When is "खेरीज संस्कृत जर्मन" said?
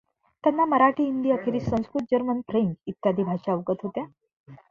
1.43-2.39